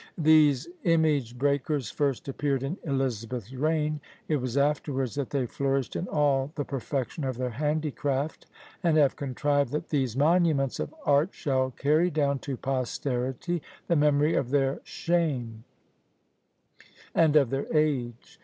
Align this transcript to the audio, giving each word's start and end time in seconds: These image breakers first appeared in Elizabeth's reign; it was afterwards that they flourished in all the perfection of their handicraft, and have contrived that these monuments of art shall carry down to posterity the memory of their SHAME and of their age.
These 0.17 0.67
image 0.83 1.37
breakers 1.37 1.91
first 1.91 2.27
appeared 2.27 2.63
in 2.63 2.75
Elizabeth's 2.81 3.53
reign; 3.53 4.01
it 4.27 4.37
was 4.37 4.57
afterwards 4.57 5.13
that 5.13 5.29
they 5.29 5.45
flourished 5.45 5.95
in 5.95 6.07
all 6.07 6.51
the 6.55 6.65
perfection 6.65 7.23
of 7.23 7.37
their 7.37 7.51
handicraft, 7.51 8.47
and 8.81 8.97
have 8.97 9.15
contrived 9.15 9.71
that 9.73 9.89
these 9.89 10.17
monuments 10.17 10.79
of 10.79 10.91
art 11.05 11.29
shall 11.35 11.69
carry 11.69 12.09
down 12.09 12.39
to 12.39 12.57
posterity 12.57 13.61
the 13.85 13.95
memory 13.95 14.33
of 14.33 14.49
their 14.49 14.81
SHAME 14.83 15.65
and 17.13 17.35
of 17.35 17.51
their 17.51 17.67
age. 17.71 18.39